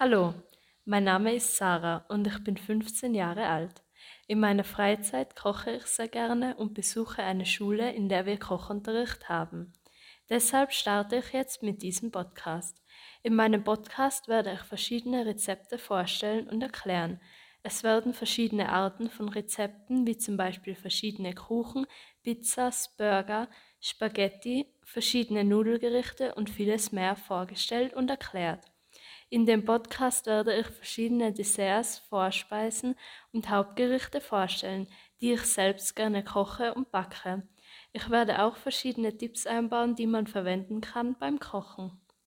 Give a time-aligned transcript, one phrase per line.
[0.00, 0.32] Hallo,
[0.84, 3.82] mein Name ist Sarah und ich bin 15 Jahre alt.
[4.28, 9.28] In meiner Freizeit koche ich sehr gerne und besuche eine Schule, in der wir Kochunterricht
[9.28, 9.72] haben.
[10.30, 12.80] Deshalb starte ich jetzt mit diesem Podcast.
[13.24, 17.20] In meinem Podcast werde ich verschiedene Rezepte vorstellen und erklären.
[17.64, 21.88] Es werden verschiedene Arten von Rezepten, wie zum Beispiel verschiedene Kuchen,
[22.22, 23.48] Pizzas, Burger,
[23.80, 28.64] Spaghetti, verschiedene Nudelgerichte und vieles mehr vorgestellt und erklärt.
[29.30, 32.94] In dem Podcast werde ich verschiedene Desserts, Vorspeisen
[33.30, 34.88] und Hauptgerichte vorstellen,
[35.20, 37.46] die ich selbst gerne koche und backe.
[37.92, 42.00] Ich werde auch verschiedene Tipps einbauen, die man verwenden kann beim Kochen.